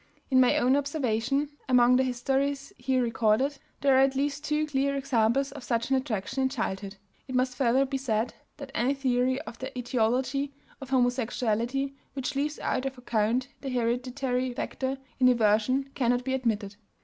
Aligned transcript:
In 0.31 0.39
my 0.41 0.57
own 0.57 0.75
observation, 0.75 1.49
among 1.69 1.95
the 1.95 2.03
Histories 2.03 2.73
here 2.79 3.03
recorded, 3.03 3.59
there 3.81 3.95
are 3.97 4.01
at 4.01 4.15
least 4.15 4.43
two 4.43 4.65
clear 4.65 4.95
examples 4.95 5.51
of 5.51 5.63
such 5.63 5.91
an 5.91 5.95
attraction 5.95 6.41
in 6.41 6.49
childhood. 6.49 6.95
It 7.27 7.35
must 7.35 7.55
further 7.55 7.85
be 7.85 7.99
said 7.99 8.33
that 8.57 8.71
any 8.73 8.95
theory 8.95 9.39
of 9.41 9.59
the 9.59 9.77
etiology 9.77 10.55
of 10.81 10.89
homosexuality 10.89 11.93
which 12.13 12.33
leaves 12.35 12.57
out 12.57 12.87
of 12.87 12.97
account 12.97 13.49
the 13.61 13.69
hereditary 13.69 14.51
factor 14.55 14.97
in 15.19 15.27
inversion 15.27 15.91
cannot 15.93 16.23
be 16.25 16.33
admitted. 16.33 16.77